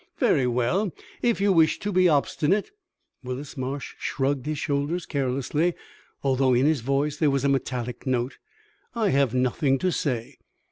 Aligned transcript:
"Very 0.17 0.47
well; 0.47 0.91
if 1.21 1.39
you 1.39 1.53
wish 1.53 1.77
to 1.77 1.91
be 1.91 2.09
obstinate" 2.09 2.71
Willis 3.23 3.55
Marsh 3.55 3.93
shrugged 3.99 4.47
his 4.47 4.57
shoulders 4.57 5.05
carelessly, 5.05 5.75
although 6.23 6.55
in 6.55 6.65
his 6.65 6.81
voice 6.81 7.17
there 7.17 7.29
was 7.29 7.43
a 7.45 7.49
metallic 7.49 8.07
note. 8.07 8.39
"I 8.95 9.09
have 9.09 9.35
nothing 9.35 9.77
to 9.77 9.91
say." 9.91 10.39